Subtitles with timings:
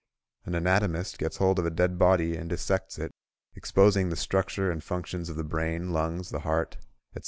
[0.45, 3.11] An anatomist gets hold of a dead body and dissects it
[3.53, 6.77] exposing the structure and functions of the brain, the lungs, the heart,
[7.13, 7.19] etc.